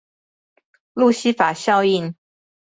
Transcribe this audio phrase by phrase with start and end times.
[0.95, 2.15] 路西法效應